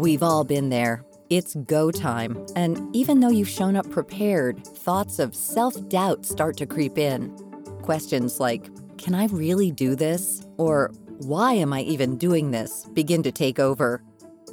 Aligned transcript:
We've 0.00 0.22
all 0.22 0.44
been 0.44 0.70
there. 0.70 1.04
It's 1.28 1.54
go 1.66 1.90
time, 1.90 2.46
and 2.56 2.96
even 2.96 3.20
though 3.20 3.28
you've 3.28 3.50
shown 3.50 3.76
up 3.76 3.90
prepared, 3.90 4.64
thoughts 4.64 5.18
of 5.18 5.34
self 5.34 5.74
doubt 5.90 6.24
start 6.24 6.56
to 6.56 6.64
creep 6.64 6.96
in. 6.96 7.28
Questions 7.82 8.40
like, 8.40 8.70
Can 8.96 9.14
I 9.14 9.26
really 9.26 9.70
do 9.70 9.94
this? 9.94 10.40
Or, 10.56 10.90
Why 11.18 11.52
am 11.52 11.74
I 11.74 11.82
even 11.82 12.16
doing 12.16 12.50
this? 12.50 12.86
begin 12.94 13.22
to 13.24 13.30
take 13.30 13.58
over. 13.58 14.02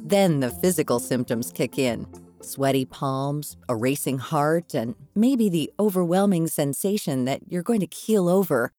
Then 0.02 0.42
the 0.42 0.50
physical 0.50 1.00
symptoms 1.00 1.54
kick 1.54 1.80
in 1.80 2.08
sweaty 2.42 2.84
palms, 2.84 3.56
a 3.70 3.76
racing 3.78 4.18
heart, 4.18 4.74
and 4.74 4.96
maybe 5.16 5.48
the 5.48 5.72
overwhelming 5.80 6.48
sensation 6.48 7.24
that 7.24 7.40
you're 7.48 7.64
going 7.64 7.80
to 7.80 7.88
keel 7.88 8.28
over. 8.28 8.74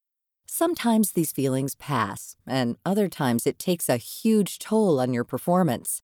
Sometimes 0.47 1.13
these 1.13 1.33
feelings 1.33 1.75
pass, 1.77 2.37
and 2.47 2.77
other 2.85 3.09
times 3.09 3.47
it 3.47 3.59
takes 3.59 3.89
a 3.89 3.97
huge 3.97 4.59
toll 4.59 5.01
on 5.01 5.15
your 5.15 5.25
performance. 5.25 6.03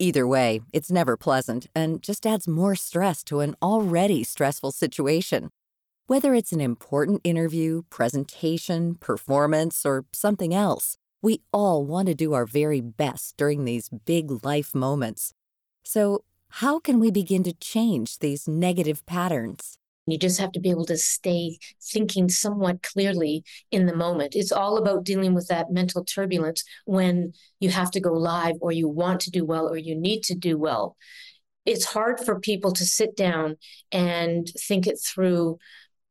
Either 0.00 0.26
way, 0.28 0.60
it's 0.72 0.92
never 0.92 1.16
pleasant 1.16 1.66
and 1.74 2.02
just 2.04 2.24
adds 2.24 2.46
more 2.46 2.76
stress 2.76 3.24
to 3.24 3.40
an 3.40 3.56
already 3.60 4.22
stressful 4.22 4.70
situation. 4.70 5.50
Whether 6.06 6.34
it's 6.34 6.52
an 6.52 6.60
important 6.60 7.20
interview, 7.24 7.82
presentation, 7.90 8.94
performance, 8.94 9.84
or 9.84 10.04
something 10.12 10.54
else, 10.54 10.96
we 11.20 11.40
all 11.52 11.84
want 11.84 12.06
to 12.06 12.14
do 12.14 12.32
our 12.32 12.46
very 12.46 12.80
best 12.80 13.36
during 13.36 13.64
these 13.64 13.88
big 13.88 14.44
life 14.44 14.72
moments. 14.72 15.34
So, 15.82 16.22
how 16.50 16.78
can 16.78 17.00
we 17.00 17.10
begin 17.10 17.42
to 17.42 17.52
change 17.52 18.20
these 18.20 18.46
negative 18.46 19.04
patterns? 19.04 19.77
You 20.10 20.18
just 20.18 20.40
have 20.40 20.52
to 20.52 20.60
be 20.60 20.70
able 20.70 20.86
to 20.86 20.96
stay 20.96 21.58
thinking 21.92 22.28
somewhat 22.28 22.82
clearly 22.82 23.44
in 23.70 23.86
the 23.86 23.96
moment. 23.96 24.34
It's 24.36 24.52
all 24.52 24.78
about 24.78 25.04
dealing 25.04 25.34
with 25.34 25.48
that 25.48 25.70
mental 25.70 26.04
turbulence 26.04 26.64
when 26.84 27.32
you 27.60 27.70
have 27.70 27.90
to 27.92 28.00
go 28.00 28.12
live 28.12 28.56
or 28.60 28.72
you 28.72 28.88
want 28.88 29.20
to 29.22 29.30
do 29.30 29.44
well 29.44 29.68
or 29.68 29.76
you 29.76 29.94
need 29.94 30.22
to 30.24 30.34
do 30.34 30.58
well. 30.58 30.96
It's 31.66 31.84
hard 31.84 32.20
for 32.20 32.40
people 32.40 32.72
to 32.72 32.84
sit 32.84 33.14
down 33.16 33.56
and 33.92 34.50
think 34.66 34.86
it 34.86 34.98
through 35.04 35.58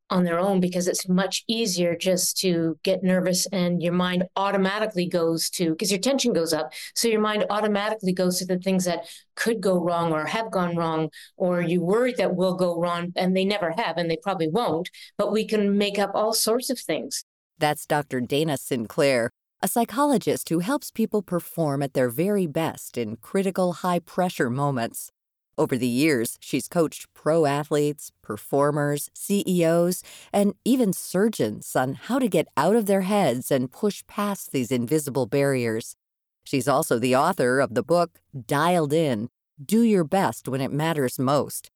on 0.09 0.23
their 0.23 0.39
own 0.39 0.59
because 0.59 0.87
it's 0.87 1.07
much 1.07 1.43
easier 1.47 1.95
just 1.95 2.37
to 2.37 2.77
get 2.83 3.03
nervous 3.03 3.45
and 3.47 3.81
your 3.81 3.93
mind 3.93 4.23
automatically 4.35 5.07
goes 5.07 5.49
to 5.49 5.71
because 5.71 5.91
your 5.91 5.99
tension 5.99 6.33
goes 6.33 6.53
up. 6.53 6.73
So 6.95 7.07
your 7.07 7.21
mind 7.21 7.45
automatically 7.49 8.13
goes 8.13 8.39
to 8.39 8.45
the 8.45 8.59
things 8.59 8.85
that 8.85 9.05
could 9.35 9.61
go 9.61 9.79
wrong 9.79 10.13
or 10.13 10.25
have 10.25 10.51
gone 10.51 10.75
wrong 10.75 11.09
or 11.35 11.61
you 11.61 11.81
worry 11.81 12.13
that 12.17 12.35
will 12.35 12.55
go 12.55 12.79
wrong 12.79 13.11
and 13.15 13.35
they 13.35 13.45
never 13.45 13.71
have 13.71 13.97
and 13.97 14.09
they 14.09 14.17
probably 14.17 14.47
won't 14.47 14.89
but 15.17 15.31
we 15.31 15.45
can 15.45 15.77
make 15.77 15.99
up 15.99 16.11
all 16.13 16.33
sorts 16.33 16.69
of 16.69 16.79
things. 16.79 17.23
That's 17.59 17.85
dr 17.85 18.21
dana 18.21 18.57
sinclair 18.57 19.29
a 19.61 19.67
psychologist 19.67 20.49
who 20.49 20.59
helps 20.59 20.91
people 20.91 21.23
perform 21.23 21.81
at 21.81 21.93
their 21.93 22.09
very 22.09 22.45
best 22.45 22.97
in 22.97 23.15
critical 23.15 23.73
high 23.73 23.99
pressure 23.99 24.51
moments 24.51 25.11
over 25.57 25.77
the 25.77 25.87
years, 25.87 26.37
she's 26.39 26.67
coached 26.67 27.11
pro 27.13 27.45
athletes, 27.45 28.11
performers, 28.21 29.09
CEOs, 29.13 30.03
and 30.31 30.53
even 30.63 30.93
surgeons 30.93 31.75
on 31.75 31.95
how 31.95 32.19
to 32.19 32.27
get 32.27 32.47
out 32.55 32.75
of 32.75 32.85
their 32.85 33.01
heads 33.01 33.49
and 33.51 33.71
push 33.71 34.03
past 34.07 34.51
these 34.51 34.71
invisible 34.71 35.25
barriers. 35.25 35.95
She's 36.43 36.67
also 36.67 36.99
the 36.99 37.15
author 37.15 37.59
of 37.59 37.73
the 37.73 37.83
book 37.83 38.19
Dialed 38.45 38.93
In 38.93 39.29
Do 39.63 39.81
Your 39.81 40.03
Best 40.03 40.47
When 40.47 40.61
It 40.61 40.71
Matters 40.71 41.19
Most. 41.19 41.71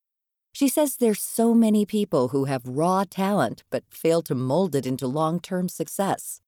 She 0.53 0.67
says 0.67 0.97
there's 0.97 1.21
so 1.21 1.53
many 1.53 1.85
people 1.85 2.29
who 2.29 2.45
have 2.45 2.61
raw 2.65 3.05
talent 3.09 3.63
but 3.69 3.83
fail 3.89 4.21
to 4.23 4.35
mold 4.35 4.75
it 4.75 4.85
into 4.85 5.07
long 5.07 5.39
term 5.39 5.69
success. 5.69 6.41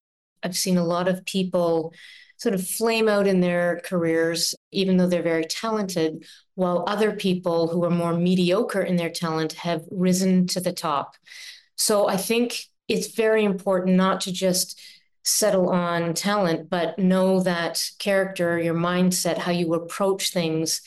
I've 0.44 0.58
seen 0.58 0.78
a 0.78 0.84
lot 0.84 1.08
of 1.08 1.26
people 1.26 1.94
sort 2.44 2.54
of 2.54 2.68
flame 2.68 3.08
out 3.08 3.26
in 3.26 3.40
their 3.40 3.80
careers, 3.86 4.54
even 4.72 4.98
though 4.98 5.08
they're 5.08 5.24
very 5.24 5.46
talented, 5.46 6.26
while 6.56 6.84
other 6.88 7.14
people 7.14 7.70
who 7.70 7.86
are 7.86 7.90
more 7.90 8.14
mediocre 8.14 8.82
in 8.82 8.98
their 8.98 9.10
talent 9.10 9.54
have 9.54 9.82
risen 9.90 10.46
to 10.46 10.60
the 10.60 10.74
top. 10.74 11.16
So 11.78 12.10
I 12.10 12.18
think 12.18 12.66
it's 12.90 13.16
very 13.16 13.46
important 13.46 13.96
not 13.96 14.20
to 14.22 14.34
just 14.34 14.78
settle 15.24 15.70
on 15.70 16.14
talent, 16.14 16.70
but 16.70 17.00
know 17.00 17.40
that 17.40 17.82
character, 17.98 18.60
your 18.60 18.76
mindset, 18.76 19.38
how 19.38 19.54
you 19.54 19.74
approach 19.74 20.34
things 20.34 20.82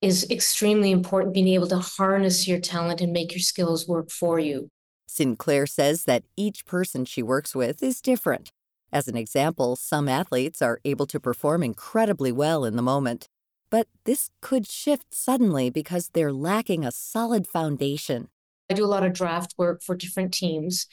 is 0.00 0.26
extremely 0.30 0.90
important. 0.92 1.34
Being 1.34 1.48
able 1.48 1.68
to 1.68 1.78
harness 1.78 2.48
your 2.48 2.58
talent 2.58 3.02
and 3.02 3.12
make 3.12 3.32
your 3.32 3.40
skills 3.40 3.86
work 3.86 4.10
for 4.10 4.38
you. 4.38 4.70
Sinclair 5.06 5.66
says 5.66 6.04
that 6.04 6.24
each 6.38 6.64
person 6.64 7.04
she 7.04 7.22
works 7.22 7.54
with 7.54 7.82
is 7.82 8.00
different. 8.00 8.50
As 8.96 9.08
an 9.08 9.16
example, 9.18 9.76
some 9.76 10.08
athletes 10.08 10.62
are 10.62 10.80
able 10.82 11.04
to 11.08 11.20
perform 11.20 11.62
incredibly 11.62 12.32
well 12.32 12.64
in 12.64 12.76
the 12.76 12.82
moment. 12.82 13.28
But 13.68 13.88
this 14.06 14.30
could 14.40 14.66
shift 14.66 15.14
suddenly 15.14 15.68
because 15.68 16.08
they're 16.14 16.32
lacking 16.32 16.82
a 16.82 16.90
solid 16.90 17.46
foundation. 17.46 18.28
I 18.70 18.74
do 18.74 18.86
a 18.86 18.94
lot 18.94 19.04
of 19.04 19.12
draft 19.12 19.52
work 19.58 19.82
for 19.82 19.94
different 19.96 20.32
teams. 20.32 20.86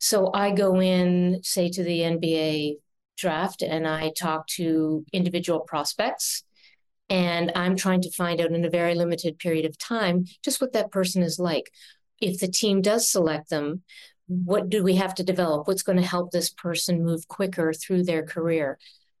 So 0.00 0.32
I 0.34 0.50
go 0.50 0.80
in, 0.80 1.42
say, 1.44 1.68
to 1.68 1.84
the 1.84 2.00
NBA 2.00 2.78
draft 3.16 3.62
and 3.62 3.86
I 3.86 4.10
talk 4.18 4.48
to 4.58 5.04
individual 5.12 5.60
prospects. 5.60 6.42
And 7.08 7.52
I'm 7.54 7.76
trying 7.76 8.02
to 8.02 8.10
find 8.10 8.40
out 8.40 8.50
in 8.50 8.64
a 8.64 8.68
very 8.68 8.96
limited 8.96 9.38
period 9.38 9.64
of 9.64 9.78
time 9.78 10.24
just 10.42 10.60
what 10.60 10.72
that 10.72 10.90
person 10.90 11.22
is 11.22 11.38
like. 11.38 11.70
If 12.20 12.40
the 12.40 12.48
team 12.48 12.82
does 12.82 13.08
select 13.08 13.48
them, 13.48 13.82
what 14.26 14.68
do 14.68 14.82
we 14.82 14.96
have 14.96 15.14
to 15.16 15.24
develop? 15.24 15.66
What's 15.66 15.82
going 15.82 15.98
to 15.98 16.06
help 16.06 16.30
this 16.30 16.50
person 16.50 17.04
move 17.04 17.28
quicker 17.28 17.72
through 17.72 18.04
their 18.04 18.24
career? 18.24 18.78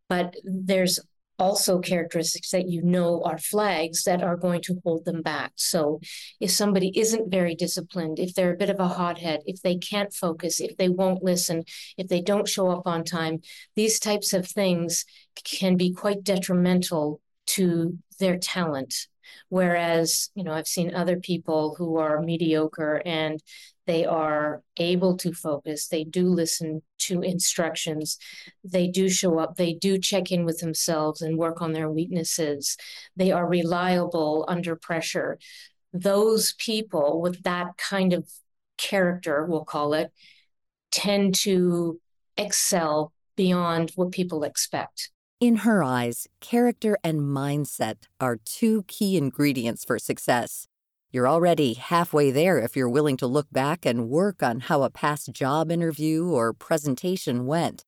But 0.08 0.36
there's 0.44 1.00
also 1.38 1.80
characteristics 1.80 2.50
that 2.50 2.68
you 2.68 2.82
know 2.82 3.22
are 3.24 3.38
flags 3.38 4.04
that 4.04 4.22
are 4.22 4.36
going 4.36 4.62
to 4.62 4.80
hold 4.84 5.04
them 5.04 5.22
back. 5.22 5.52
So 5.56 6.00
if 6.40 6.50
somebody 6.50 6.96
isn't 6.98 7.30
very 7.30 7.54
disciplined, 7.54 8.18
if 8.18 8.34
they're 8.34 8.54
a 8.54 8.56
bit 8.56 8.70
of 8.70 8.78
a 8.78 8.88
hothead, 8.88 9.40
if 9.46 9.60
they 9.62 9.76
can't 9.76 10.12
focus, 10.12 10.60
if 10.60 10.76
they 10.76 10.88
won't 10.88 11.24
listen, 11.24 11.64
if 11.96 12.08
they 12.08 12.20
don't 12.20 12.48
show 12.48 12.70
up 12.70 12.86
on 12.86 13.04
time, 13.04 13.40
these 13.74 13.98
types 13.98 14.32
of 14.32 14.46
things 14.46 15.04
can 15.42 15.76
be 15.76 15.92
quite 15.92 16.22
detrimental 16.22 17.20
to 17.46 17.98
their 18.18 18.38
talent. 18.38 19.08
Whereas, 19.48 20.30
you 20.34 20.44
know, 20.44 20.52
I've 20.52 20.66
seen 20.66 20.94
other 20.94 21.18
people 21.18 21.74
who 21.76 21.96
are 21.96 22.20
mediocre 22.20 23.02
and 23.04 23.42
they 23.86 24.04
are 24.04 24.62
able 24.78 25.16
to 25.18 25.32
focus. 25.32 25.88
They 25.88 26.04
do 26.04 26.28
listen 26.28 26.82
to 27.00 27.22
instructions. 27.22 28.18
They 28.62 28.88
do 28.88 29.08
show 29.08 29.38
up. 29.38 29.56
They 29.56 29.74
do 29.74 29.98
check 29.98 30.32
in 30.32 30.44
with 30.44 30.58
themselves 30.58 31.20
and 31.20 31.38
work 31.38 31.60
on 31.60 31.72
their 31.72 31.90
weaknesses. 31.90 32.76
They 33.16 33.30
are 33.32 33.46
reliable 33.46 34.44
under 34.48 34.76
pressure. 34.76 35.38
Those 35.92 36.54
people 36.54 37.20
with 37.20 37.42
that 37.42 37.76
kind 37.76 38.12
of 38.12 38.28
character, 38.78 39.44
we'll 39.44 39.64
call 39.64 39.94
it, 39.94 40.12
tend 40.90 41.34
to 41.34 42.00
excel 42.36 43.12
beyond 43.36 43.92
what 43.96 44.12
people 44.12 44.44
expect. 44.44 45.10
In 45.40 45.56
her 45.56 45.82
eyes, 45.82 46.28
character 46.40 46.96
and 47.02 47.20
mindset 47.20 48.04
are 48.20 48.38
two 48.44 48.84
key 48.84 49.16
ingredients 49.16 49.84
for 49.84 49.98
success. 49.98 50.68
You're 51.10 51.28
already 51.28 51.74
halfway 51.74 52.30
there 52.30 52.58
if 52.58 52.76
you're 52.76 52.88
willing 52.88 53.16
to 53.18 53.26
look 53.26 53.48
back 53.50 53.84
and 53.84 54.08
work 54.08 54.42
on 54.42 54.60
how 54.60 54.84
a 54.84 54.90
past 54.90 55.32
job 55.32 55.70
interview 55.70 56.28
or 56.28 56.52
presentation 56.52 57.46
went. 57.46 57.84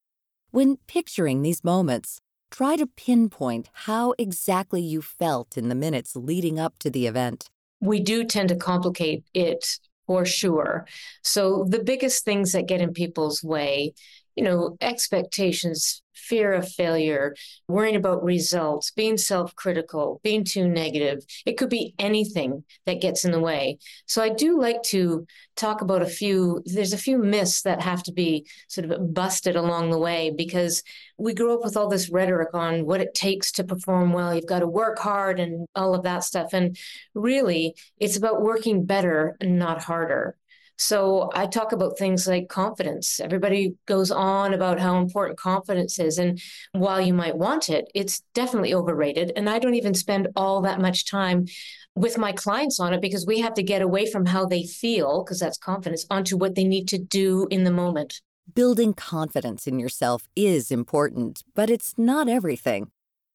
When 0.51 0.79
picturing 0.89 1.43
these 1.43 1.63
moments, 1.63 2.21
try 2.51 2.77
to 2.77 2.87
pinpoint 2.87 3.71
how 3.73 4.15
exactly 4.19 4.83
you 4.83 5.01
felt 5.01 5.57
in 5.57 5.69
the 5.69 5.75
minutes 5.75 6.17
leading 6.17 6.59
up 6.59 6.79
to 6.81 6.91
the 6.91 7.07
event. 7.07 7.49
We 7.81 8.01
do 8.01 8.25
tend 8.25 8.49
to 8.49 8.57
complicate 8.57 9.25
it 9.35 9.79
for 10.07 10.25
sure. 10.25 10.87
So, 11.23 11.65
the 11.69 11.83
biggest 11.83 12.25
things 12.25 12.53
that 12.53 12.67
get 12.67 12.81
in 12.81 12.93
people's 12.93 13.43
way, 13.43 13.95
you 14.37 14.45
know, 14.45 14.77
expectations, 14.81 16.03
fear 16.15 16.53
of 16.53 16.69
failure, 16.69 17.35
worrying 17.69 17.97
about 17.97 18.23
results, 18.23 18.91
being 18.91 19.17
self 19.17 19.55
critical, 19.55 20.21
being 20.23 20.45
too 20.45 20.69
negative. 20.69 21.25
It 21.45 21.57
could 21.57 21.71
be 21.71 21.95
anything 21.99 22.65
that 22.85 23.01
gets 23.01 23.25
in 23.25 23.31
the 23.33 23.41
way. 23.41 23.79
So 24.07 24.23
I 24.23 24.29
do 24.29 24.61
like 24.61 24.83
to 24.85 25.27
talk 25.57 25.81
about 25.81 26.03
a 26.03 26.07
few, 26.07 26.63
there's 26.67 26.93
a 26.93 26.99
few 26.99 27.19
myths 27.19 27.63
that 27.63 27.81
have 27.81 28.03
to 28.05 28.13
be 28.13 28.47
sort 28.69 28.91
of 28.91 29.15
busted 29.15 29.57
along 29.57 29.91
the 29.91 29.99
way 29.99 30.33
because 30.37 30.83
we 31.17 31.33
grew 31.33 31.55
up 31.55 31.65
with 31.65 31.77
all 31.77 31.89
this 31.89 32.11
rhetoric 32.11 32.53
on 32.53 32.85
what 32.85 33.01
it 33.01 33.15
takes 33.15 33.53
to 33.53 33.65
perform 33.65 34.13
well. 34.13 34.35
You've 34.35 34.47
got 34.47 34.61
to 34.61 34.69
work 34.69 34.99
hard 34.99 35.41
and 35.41 35.67
all 35.75 35.95
of 35.95 36.03
that 36.03 36.25
stuff. 36.25 36.53
And 36.53 36.77
really, 37.15 37.75
it's 37.99 38.17
about 38.17 38.43
working 38.43 38.85
better 38.85 39.37
not 39.43 39.83
harder. 39.83 40.37
So 40.79 41.31
I 41.35 41.47
talk 41.47 41.73
about 41.73 41.99
things 41.99 42.27
like 42.27 42.49
confidence. 42.49 43.19
Everybody 43.19 43.75
goes 43.87 44.11
on 44.11 44.53
about 44.53 44.79
how 44.79 44.99
important 44.99 45.39
confidence 45.39 45.99
is. 45.99 46.19
And 46.19 46.41
while 46.73 47.01
you 47.01 47.15
might 47.15 47.37
want 47.37 47.71
it, 47.71 47.91
it's 47.95 48.23
definitely 48.35 48.75
overrated. 48.75 49.33
And 49.37 49.49
I 49.49 49.59
don't 49.59 49.75
even 49.75 49.95
spend 49.95 50.29
all 50.37 50.61
that 50.63 50.81
much 50.81 51.11
time 51.11 51.47
with 51.95 52.19
my 52.19 52.33
clients 52.33 52.79
on 52.79 52.93
it 52.93 53.01
because 53.01 53.25
we 53.25 53.41
have 53.41 53.55
to 53.55 53.63
get 53.63 53.81
away 53.81 54.05
from 54.11 54.27
how 54.27 54.45
they 54.45 54.65
feel, 54.65 55.25
because 55.25 55.41
that's 55.41 55.57
confidence, 55.57 56.05
onto 56.11 56.37
what 56.37 56.55
they 56.55 56.65
need 56.65 56.89
to 56.89 56.99
do 56.99 57.47
in 57.51 57.65
the 57.65 57.71
moment. 57.71 58.21
Building 58.55 58.93
confidence 58.93 59.67
in 59.67 59.79
yourself 59.79 60.29
is 60.37 60.71
important, 60.71 61.43
but 61.55 61.71
it's 61.71 61.95
not 61.97 62.29
everything. 62.29 62.91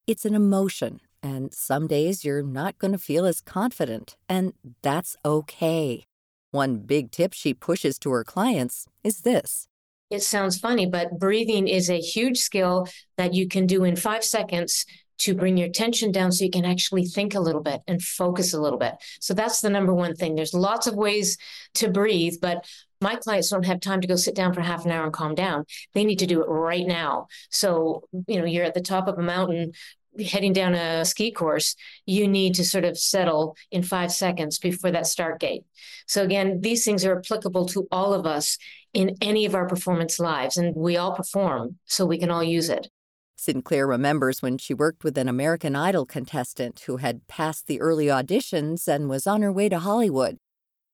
It's 0.05 0.25
an 0.25 0.35
emotion, 0.35 0.99
And 1.23 1.53
some 1.53 1.87
days 1.87 2.25
you're 2.25 2.41
not 2.41 2.79
going 2.79 2.93
to 2.93 2.97
feel 2.97 3.25
as 3.25 3.41
confident, 3.41 4.15
and 4.27 4.53
that's 4.81 5.15
okay. 5.23 6.05
One 6.51 6.77
big 6.79 7.11
tip 7.11 7.33
she 7.33 7.53
pushes 7.53 7.97
to 7.99 8.11
her 8.11 8.23
clients 8.23 8.87
is 9.03 9.21
this 9.21 9.67
it 10.11 10.21
sounds 10.21 10.59
funny, 10.59 10.85
but 10.85 11.17
breathing 11.17 11.69
is 11.69 11.89
a 11.89 11.99
huge 11.99 12.37
skill 12.37 12.87
that 13.17 13.33
you 13.33 13.47
can 13.47 13.65
do 13.65 13.85
in 13.85 13.95
five 13.95 14.25
seconds 14.25 14.85
to 15.19 15.33
bring 15.33 15.55
your 15.55 15.69
tension 15.69 16.11
down 16.11 16.31
so 16.31 16.43
you 16.43 16.51
can 16.51 16.65
actually 16.65 17.05
think 17.05 17.33
a 17.33 17.39
little 17.39 17.61
bit 17.61 17.79
and 17.87 18.01
focus 18.01 18.53
a 18.53 18.59
little 18.59 18.79
bit. 18.79 18.95
So 19.21 19.33
that's 19.33 19.61
the 19.61 19.69
number 19.69 19.93
one 19.93 20.15
thing. 20.15 20.35
There's 20.35 20.53
lots 20.53 20.87
of 20.87 20.95
ways 20.95 21.37
to 21.75 21.89
breathe, 21.89 22.35
but 22.41 22.65
my 22.99 23.15
clients 23.15 23.49
don't 23.49 23.65
have 23.65 23.79
time 23.79 24.01
to 24.01 24.07
go 24.07 24.15
sit 24.15 24.35
down 24.35 24.53
for 24.53 24.61
half 24.61 24.83
an 24.83 24.91
hour 24.91 25.05
and 25.05 25.13
calm 25.13 25.33
down. 25.33 25.65
They 25.93 26.03
need 26.03 26.19
to 26.19 26.27
do 26.27 26.41
it 26.41 26.47
right 26.47 26.85
now. 26.85 27.27
So, 27.49 28.03
you 28.27 28.39
know, 28.39 28.45
you're 28.45 28.65
at 28.65 28.73
the 28.73 28.81
top 28.81 29.07
of 29.07 29.17
a 29.17 29.23
mountain 29.23 29.73
heading 30.19 30.53
down 30.53 30.73
a 30.73 31.05
ski 31.05 31.31
course, 31.31 31.75
you 32.05 32.27
need 32.27 32.55
to 32.55 32.65
sort 32.65 32.85
of 32.85 32.97
settle 32.97 33.55
in 33.71 33.83
five 33.83 34.11
seconds 34.11 34.59
before 34.59 34.91
that 34.91 35.07
start 35.07 35.39
gate. 35.39 35.63
So, 36.07 36.23
again, 36.23 36.61
these 36.61 36.83
things 36.83 37.05
are 37.05 37.17
applicable 37.17 37.65
to 37.67 37.87
all 37.91 38.13
of 38.13 38.25
us 38.25 38.57
in 38.93 39.15
any 39.21 39.45
of 39.45 39.55
our 39.55 39.67
performance 39.67 40.19
lives, 40.19 40.57
and 40.57 40.75
we 40.75 40.97
all 40.97 41.15
perform, 41.15 41.77
so 41.85 42.05
we 42.05 42.19
can 42.19 42.31
all 42.31 42.43
use 42.43 42.69
it. 42.69 42.89
Sinclair 43.37 43.87
remembers 43.87 44.41
when 44.41 44.57
she 44.57 44.73
worked 44.73 45.03
with 45.03 45.17
an 45.17 45.27
American 45.27 45.75
Idol 45.75 46.05
contestant 46.05 46.81
who 46.81 46.97
had 46.97 47.27
passed 47.27 47.65
the 47.65 47.81
early 47.81 48.05
auditions 48.05 48.87
and 48.87 49.09
was 49.09 49.25
on 49.25 49.41
her 49.41 49.51
way 49.51 49.69
to 49.69 49.79
Hollywood. 49.79 50.37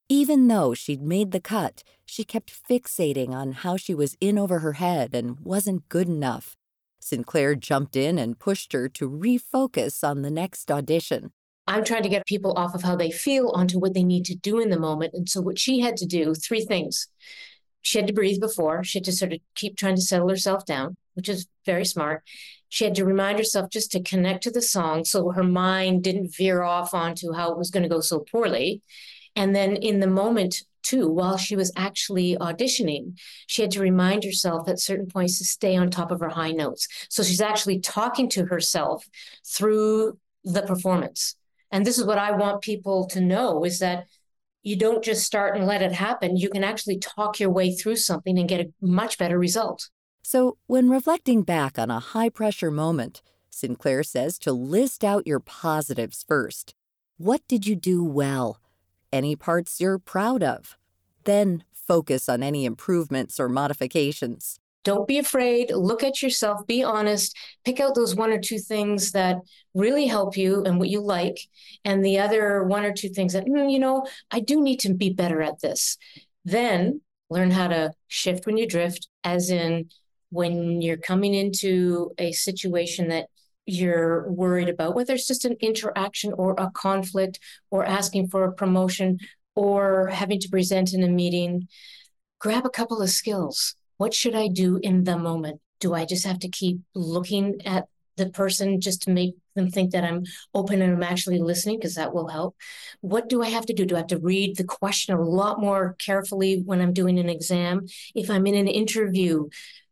Even 0.10 0.48
though 0.48 0.74
she'd 0.74 1.02
made 1.02 1.32
the 1.32 1.42
cut, 1.42 1.84
she 2.06 2.24
kept 2.24 2.54
fixating 2.70 3.32
on 3.32 3.52
how 3.52 3.76
she 3.76 3.94
was 3.94 4.16
in 4.22 4.40
over 4.40 4.60
her 4.60 4.74
head 4.74 5.14
and 5.14 5.38
wasn't 5.42 5.90
good 5.90 6.08
enough. 6.08 6.56
Sinclair 7.00 7.56
jumped 7.56 7.96
in 7.96 8.18
and 8.18 8.40
pushed 8.40 8.74
her 8.74 8.90
to 8.90 9.10
refocus 9.10 10.04
on 10.04 10.22
the 10.22 10.32
next 10.32 10.72
audition. 10.72 11.32
I'm 11.68 11.84
trying 11.84 12.04
to 12.04 12.10
get 12.10 12.26
people 12.26 12.54
off 12.58 12.74
of 12.76 12.84
how 12.84 12.96
they 12.96 13.12
feel 13.12 13.52
onto 13.54 13.78
what 13.78 13.94
they 13.94 14.04
need 14.04 14.26
to 14.26 14.36
do 14.36 14.60
in 14.60 14.70
the 14.70 14.80
moment. 14.80 15.14
And 15.14 15.28
so, 15.28 15.42
what 15.42 15.60
she 15.60 15.82
had 15.82 15.98
to 15.98 16.06
do 16.06 16.34
three 16.34 16.64
things. 16.64 17.08
She 17.82 18.00
had 18.00 18.08
to 18.08 18.14
breathe 18.14 18.42
before, 18.42 18.84
she 18.84 19.00
had 19.00 19.06
to 19.06 19.12
sort 19.12 19.34
of 19.34 19.40
keep 19.56 19.78
trying 19.78 19.96
to 19.96 20.02
settle 20.02 20.30
herself 20.30 20.66
down, 20.66 20.98
which 21.14 21.30
is 21.30 21.48
very 21.66 21.86
smart. 21.86 22.24
She 22.70 22.84
had 22.84 22.96
to 22.96 23.06
remind 23.06 23.38
herself 23.38 23.70
just 23.70 23.92
to 23.92 24.04
connect 24.04 24.44
to 24.44 24.52
the 24.52 24.62
song 24.62 25.06
so 25.06 25.32
her 25.32 25.44
mind 25.44 26.04
didn't 26.04 26.36
veer 26.36 26.64
off 26.64 26.94
onto 26.94 27.32
how 27.32 27.52
it 27.52 27.58
was 27.58 27.72
going 27.72 27.84
to 27.84 27.90
go 27.90 28.02
so 28.02 28.20
poorly. 28.20 28.82
And 29.38 29.56
then 29.56 29.78
in 29.78 30.00
the 30.00 30.08
moment, 30.08 30.64
too, 30.88 31.10
while 31.10 31.38
she 31.38 31.56
was 31.56 31.72
actually 31.76 32.38
auditioning, 32.38 33.18
she 33.48 33.62
had 33.62 33.72
to 33.72 33.82
remind 33.82 34.24
herself 34.24 34.70
at 34.70 34.80
certain 34.80 35.08
points 35.08 35.38
to 35.38 35.46
stay 35.46 35.76
on 35.76 35.90
top 35.90 36.12
of 36.12 36.20
her 36.20 36.30
high 36.30 36.52
notes. 36.52 36.88
So 37.10 37.24
she's 37.24 37.42
actually 37.42 37.80
talking 37.80 38.30
to 38.30 38.46
herself 38.46 39.06
through 39.46 40.18
the 40.44 40.62
performance. 40.62 41.36
And 41.72 41.86
this 41.86 41.98
is 41.98 42.06
what 42.06 42.18
I 42.18 42.32
want 42.32 42.62
people 42.62 43.08
to 43.08 43.22
know 43.22 43.66
is 43.66 43.80
that 43.80 44.06
you 44.64 44.76
don't 44.76 45.04
just 45.04 45.26
start 45.26 45.56
and 45.56 45.66
let 45.66 45.82
it 45.82 45.92
happen. 45.92 46.38
You 46.38 46.50
can 46.50 46.64
actually 46.64 47.00
talk 47.00 47.40
your 47.40 47.50
way 47.50 47.76
through 47.76 47.98
something 47.98 48.38
and 48.38 48.50
get 48.50 48.62
a 48.62 48.72
much 48.82 49.18
better 49.18 49.38
result. 49.38 49.90
So, 50.24 50.58
when 50.68 50.90
reflecting 50.90 51.44
back 51.44 51.80
on 51.80 51.90
a 51.90 52.00
high 52.00 52.30
pressure 52.30 52.72
moment, 52.72 53.22
Sinclair 53.50 54.04
says 54.04 54.38
to 54.40 54.52
list 54.52 55.04
out 55.04 55.28
your 55.28 55.40
positives 55.40 56.26
first. 56.28 56.76
What 57.18 57.48
did 57.48 57.66
you 57.66 57.76
do 57.76 58.04
well? 58.04 58.60
Any 59.12 59.36
parts 59.36 59.80
you're 59.80 60.00
proud 60.00 60.44
of. 60.44 60.78
Then 61.24 61.64
focus 61.74 62.28
on 62.28 62.44
any 62.44 62.66
improvements 62.66 63.40
or 63.40 63.50
modifications. 63.50 64.60
Don't 64.84 65.08
be 65.08 65.18
afraid. 65.18 65.72
Look 65.72 66.02
at 66.04 66.22
yourself. 66.22 66.66
Be 66.66 66.84
honest. 66.84 67.36
Pick 67.66 67.82
out 67.82 67.94
those 67.94 68.16
one 68.16 68.32
or 68.32 68.40
two 68.40 68.60
things 68.60 69.12
that 69.12 69.38
really 69.74 70.08
help 70.08 70.38
you 70.38 70.64
and 70.64 70.80
what 70.80 70.90
you 70.90 71.02
like. 71.02 71.40
And 71.84 72.06
the 72.06 72.20
other 72.20 72.64
one 72.64 72.86
or 72.86 72.94
two 72.94 73.10
things 73.10 73.34
that, 73.34 73.46
mm, 73.46 73.70
you 73.70 73.80
know, 73.80 74.06
I 74.32 74.40
do 74.40 74.62
need 74.62 74.80
to 74.82 74.94
be 74.94 75.10
better 75.10 75.42
at 75.42 75.60
this. 75.60 75.98
Then 76.46 77.02
learn 77.30 77.52
how 77.52 77.68
to 77.68 77.92
shift 78.08 78.46
when 78.46 78.56
you 78.56 78.66
drift, 78.66 79.10
as 79.26 79.50
in 79.50 79.90
when 80.30 80.82
you're 80.82 80.98
coming 80.98 81.34
into 81.34 82.12
a 82.18 82.32
situation 82.32 83.10
that 83.10 83.28
you're 83.68 84.30
worried 84.32 84.70
about, 84.70 84.96
whether 84.96 85.14
it's 85.14 85.28
just 85.28 85.46
an 85.46 85.58
interaction 85.60 86.34
or 86.34 86.56
a 86.58 86.72
conflict 86.72 87.40
or 87.70 87.86
asking 87.86 88.30
for 88.30 88.46
a 88.46 88.52
promotion 88.52 89.20
or 89.56 90.08
having 90.08 90.40
to 90.40 90.50
present 90.50 90.94
in 90.94 91.04
a 91.04 91.08
meeting, 91.08 91.68
grab 92.40 92.66
a 92.66 92.70
couple 92.70 93.02
of 93.02 93.10
skills. 93.10 93.76
What 93.98 94.14
should 94.14 94.36
I 94.36 94.48
do 94.48 94.80
in 94.82 95.04
the 95.04 95.18
moment? 95.18 95.62
Do 95.80 95.94
I 95.94 96.06
just 96.06 96.26
have 96.26 96.40
to 96.40 96.50
keep 96.50 96.80
looking 96.96 97.62
at 97.66 97.88
the 98.18 98.30
person 98.30 98.82
just 98.82 99.04
to 99.04 99.12
make 99.12 99.36
them 99.56 99.70
think 99.70 99.92
that 99.92 100.04
I'm 100.04 100.24
open 100.54 100.82
and 100.82 100.94
I'm 100.94 101.04
actually 101.04 101.40
listening 101.40 101.78
because 101.78 101.96
that 101.96 102.14
will 102.14 102.28
help. 102.28 102.56
What 103.02 103.30
do 103.30 103.42
I 103.42 103.50
have 103.50 103.66
to 103.68 103.74
do? 103.74 103.86
Do 103.86 103.96
I 103.96 104.00
have 104.00 104.08
to 104.08 104.20
read 104.20 104.58
the 104.58 104.64
question 104.64 105.16
a 105.16 105.22
lot 105.22 105.60
more 105.60 105.96
carefully 106.00 106.62
when 106.66 106.82
I'm 106.82 106.94
doing 106.94 107.20
an 107.20 107.30
exam? 107.30 107.86
If 108.16 108.30
I'm 108.30 108.48
in 108.48 108.56
an 108.56 108.68
interview, 108.68 109.48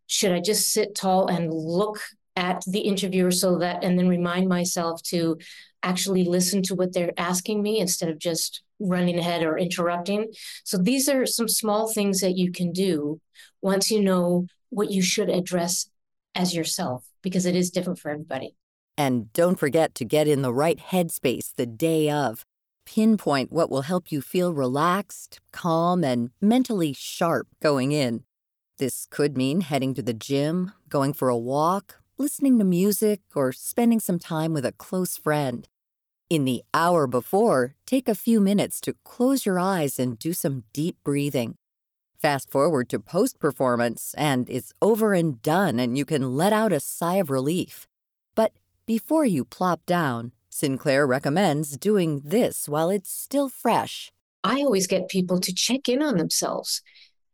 should 0.08 0.32
I 0.32 0.40
just 0.40 0.72
sit 0.72 0.96
tall 0.96 1.28
and 1.28 1.54
look 1.54 2.00
at 2.36 2.64
the 2.68 2.80
interviewer 2.80 3.32
so 3.32 3.58
that 3.60 3.84
and 3.84 3.98
then 3.98 4.08
remind 4.08 4.50
myself 4.50 5.02
to 5.04 5.38
actually 5.84 6.24
listen 6.24 6.62
to 6.64 6.76
what 6.76 6.94
they're 6.94 7.14
asking 7.18 7.62
me 7.62 7.80
instead 7.80 8.10
of 8.10 8.20
just 8.20 8.62
running 8.80 9.18
ahead 9.18 9.44
or 9.44 9.58
interrupting. 9.58 10.34
So 10.64 10.78
these 10.78 11.08
are 11.08 11.26
some 11.26 11.48
small 11.48 11.92
things 11.92 12.20
that 12.22 12.38
you 12.38 12.52
can 12.52 12.72
do 12.72 13.22
once 13.62 13.90
you 13.90 14.02
know 14.02 14.48
what 14.70 14.92
you 14.92 15.02
should 15.02 15.30
address 15.30 15.90
as 16.34 16.54
yourself 16.54 17.06
because 17.22 17.46
it 17.46 17.56
is 17.56 17.72
different 17.72 18.00
for 18.00 18.12
everybody. 18.12 18.56
And 18.98 19.32
don't 19.34 19.60
forget 19.60 19.96
to 19.96 20.06
get 20.06 20.28
in 20.28 20.42
the 20.42 20.54
right 20.54 20.80
headspace 20.80 21.54
the 21.56 21.66
day 21.66 22.10
of. 22.10 22.46
Pinpoint 22.86 23.52
what 23.52 23.70
will 23.70 23.82
help 23.82 24.12
you 24.12 24.22
feel 24.22 24.54
relaxed, 24.54 25.40
calm, 25.52 26.04
and 26.04 26.30
mentally 26.40 26.94
sharp 26.94 27.48
going 27.62 27.92
in. 27.92 28.24
This 28.78 29.08
could 29.10 29.38
mean 29.38 29.62
heading 29.62 29.94
to 29.96 30.02
the 30.02 30.14
gym, 30.14 30.72
going 30.90 31.14
for 31.14 31.30
a 31.30 31.38
walk, 31.38 32.00
listening 32.18 32.58
to 32.60 32.66
music, 32.66 33.22
or 33.36 33.52
spending 33.52 34.00
some 34.00 34.20
time 34.20 34.54
with 34.54 34.66
a 34.66 34.72
close 34.72 35.18
friend. 35.18 35.68
In 36.30 36.46
the 36.46 36.64
hour 36.74 37.08
before, 37.08 37.76
take 37.86 38.08
a 38.08 38.16
few 38.16 38.40
minutes 38.40 38.82
to 38.82 38.96
close 39.04 39.46
your 39.46 39.60
eyes 39.60 40.00
and 40.00 40.18
do 40.18 40.34
some 40.34 40.64
deep 40.74 40.98
breathing. 41.04 41.56
Fast 42.18 42.50
forward 42.50 42.90
to 42.90 43.00
post 43.00 43.40
performance, 43.40 44.16
and 44.18 44.50
it's 44.50 44.74
over 44.82 45.14
and 45.14 45.42
done, 45.42 45.80
and 45.80 45.98
you 45.98 46.06
can 46.06 46.36
let 46.36 46.54
out 46.54 46.74
a 46.74 46.80
sigh 46.80 47.16
of 47.16 47.30
relief. 47.30 47.86
But 48.34 48.54
before 48.86 49.26
you 49.26 49.46
plop 49.46 49.86
down, 49.86 50.32
Sinclair 50.50 51.06
recommends 51.06 51.78
doing 51.78 52.22
this 52.24 52.70
while 52.70 52.90
it's 52.90 53.12
still 53.12 53.50
fresh. 53.50 54.12
I 54.44 54.62
always 54.62 54.88
get 54.88 55.10
people 55.10 55.40
to 55.42 55.54
check 55.54 55.90
in 55.90 56.02
on 56.02 56.18
themselves 56.18 56.82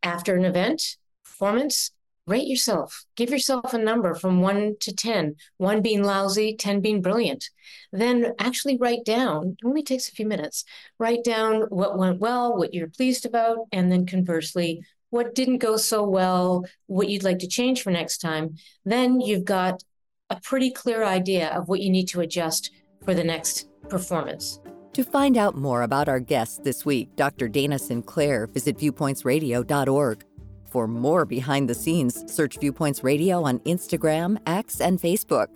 after 0.02 0.36
an 0.36 0.44
event, 0.44 0.98
performance, 1.24 1.92
rate 2.32 2.48
yourself. 2.48 3.04
Give 3.18 3.30
yourself 3.30 3.74
a 3.74 3.78
number 3.78 4.16
from 4.16 4.42
one 4.42 4.76
to 4.80 4.96
10, 4.96 5.36
one 5.58 5.82
being 5.82 6.02
lousy, 6.02 6.56
10 6.56 6.80
being 6.80 7.02
brilliant. 7.02 7.50
Then 7.92 8.34
actually 8.40 8.78
write 8.78 9.04
down, 9.04 9.58
it 9.62 9.68
only 9.68 9.84
takes 9.84 10.08
a 10.08 10.14
few 10.14 10.26
minutes, 10.26 10.64
write 10.98 11.26
down 11.26 11.64
what 11.64 11.98
went 11.98 12.20
well, 12.20 12.58
what 12.58 12.74
you're 12.74 12.88
pleased 12.88 13.26
about, 13.26 13.58
and 13.74 13.92
then 13.92 14.06
conversely, 14.06 14.86
what 15.10 15.36
didn't 15.36 15.58
go 15.58 15.76
so 15.76 16.08
well, 16.08 16.66
what 16.88 17.10
you'd 17.10 17.24
like 17.24 17.40
to 17.40 17.48
change 17.48 17.84
for 17.84 17.92
next 17.92 18.20
time. 18.20 18.56
Then 18.86 19.20
you've 19.20 19.44
got 19.44 19.84
a 20.30 20.40
pretty 20.42 20.72
clear 20.72 21.04
idea 21.04 21.50
of 21.50 21.68
what 21.68 21.82
you 21.82 21.90
need 21.90 22.08
to 22.08 22.22
adjust 22.22 22.72
for 23.04 23.14
the 23.14 23.26
next 23.26 23.68
performance. 23.90 24.62
To 24.94 25.04
find 25.04 25.38
out 25.38 25.56
more 25.56 25.84
about 25.84 26.08
our 26.08 26.20
guests 26.22 26.60
this 26.64 26.86
week, 26.86 27.16
Dr. 27.18 27.50
Dana 27.50 27.78
Sinclair, 27.78 28.48
visit 28.48 28.78
viewpointsradio.org. 28.78 30.26
For 30.72 30.88
more 30.88 31.25
behind 31.25 31.70
the 31.70 31.75
scenes, 31.75 32.24
search 32.34 32.58
Viewpoints 32.58 33.04
Radio 33.04 33.44
on 33.44 33.60
Instagram, 33.60 34.38
X, 34.48 34.80
and 34.80 35.01
Facebook. 35.01 35.48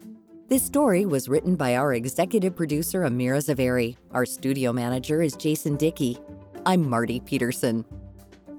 This 0.49 0.61
story 0.61 1.05
was 1.05 1.29
written 1.29 1.55
by 1.55 1.77
our 1.77 1.93
executive 1.93 2.53
producer, 2.53 3.03
Amira 3.03 3.39
Zaveri. 3.39 3.95
Our 4.11 4.25
studio 4.25 4.73
manager 4.73 5.21
is 5.21 5.37
Jason 5.37 5.77
Dickey. 5.77 6.17
I'm 6.65 6.89
Marty 6.89 7.21
Peterson. 7.21 7.85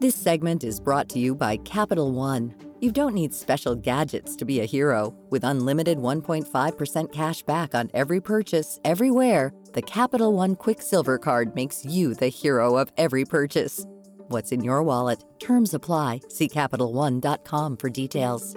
This 0.01 0.15
segment 0.15 0.65
is 0.65 0.81
brought 0.81 1.11
to 1.11 1.19
you 1.19 1.35
by 1.35 1.59
Capital 1.59 2.13
One. 2.13 2.55
You 2.81 2.91
don't 2.91 3.15
need 3.15 3.35
special 3.35 3.75
gadgets 3.75 4.35
to 4.37 4.47
be 4.47 4.61
a 4.61 4.65
hero. 4.65 5.15
With 5.29 5.45
unlimited 5.45 5.99
1.5% 5.99 7.13
cash 7.13 7.43
back 7.43 7.75
on 7.75 7.91
every 7.93 8.21
purchase, 8.23 8.81
everywhere, 8.83 9.53
the 9.75 9.83
Capital 9.83 10.33
One 10.33 10.57
Quicksilver 10.57 11.19
Card 11.19 11.55
makes 11.55 11.85
you 11.85 12.15
the 12.15 12.29
hero 12.29 12.77
of 12.77 12.91
every 12.97 13.27
purchase 13.27 13.85
what's 14.29 14.53
in 14.53 14.63
your 14.63 14.83
wallet. 14.83 15.23
Terms 15.39 15.75
apply. 15.75 16.21
See 16.29 16.49
CapitalOne.com 16.49 17.77
for 17.77 17.91
details. 17.91 18.57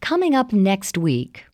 Coming 0.00 0.34
up 0.34 0.52
next 0.52 0.98
week. 0.98 1.44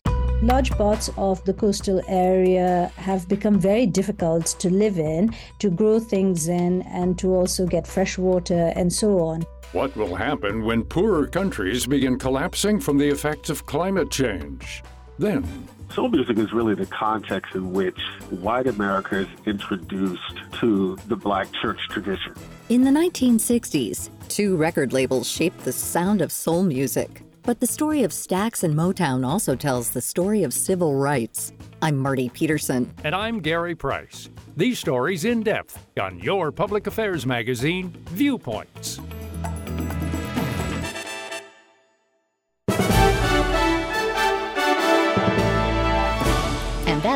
large 0.41 0.71
parts 0.71 1.09
of 1.17 1.43
the 1.45 1.53
coastal 1.53 2.01
area 2.07 2.91
have 2.95 3.27
become 3.27 3.59
very 3.59 3.85
difficult 3.85 4.45
to 4.59 4.69
live 4.69 4.97
in, 4.97 5.33
to 5.59 5.69
grow 5.69 5.99
things 5.99 6.47
in, 6.47 6.81
and 6.83 7.17
to 7.19 7.33
also 7.33 7.65
get 7.65 7.85
fresh 7.85 8.17
water 8.17 8.71
and 8.75 8.91
so 8.91 9.19
on. 9.19 9.43
What 9.71 9.95
will 9.95 10.15
happen 10.15 10.63
when 10.63 10.83
poorer 10.83 11.27
countries 11.27 11.85
begin 11.85 12.17
collapsing 12.17 12.79
from 12.79 12.97
the 12.97 13.07
effects 13.07 13.49
of 13.49 13.65
climate 13.65 14.09
change? 14.09 14.83
Then, 15.19 15.45
Soul 15.93 16.09
music 16.09 16.37
is 16.37 16.53
really 16.53 16.75
the 16.75 16.85
context 16.85 17.55
in 17.55 17.73
which 17.73 17.99
white 18.29 18.67
America 18.67 19.17
is 19.17 19.27
introduced 19.47 20.37
to 20.59 20.95
the 21.07 21.15
black 21.15 21.51
church 21.51 21.79
tradition. 21.89 22.35
In 22.69 22.83
the 22.83 22.91
1960s, 22.91 24.11
two 24.27 24.55
record 24.55 24.93
labels 24.93 25.27
shaped 25.27 25.65
the 25.65 25.71
sound 25.71 26.21
of 26.21 26.31
soul 26.31 26.61
music. 26.61 27.23
But 27.41 27.59
the 27.59 27.65
story 27.65 28.03
of 28.03 28.11
Stax 28.11 28.63
and 28.63 28.75
Motown 28.75 29.25
also 29.25 29.55
tells 29.55 29.89
the 29.89 30.01
story 30.01 30.43
of 30.43 30.53
civil 30.53 30.93
rights. 30.93 31.53
I'm 31.81 31.97
Marty 31.97 32.29
Peterson. 32.29 32.93
And 33.03 33.15
I'm 33.15 33.39
Gary 33.39 33.73
Price. 33.73 34.29
These 34.55 34.77
stories 34.77 35.25
in 35.25 35.41
depth 35.41 35.79
on 35.99 36.19
your 36.19 36.51
public 36.51 36.85
affairs 36.85 37.25
magazine, 37.25 37.89
Viewpoints. 38.09 38.99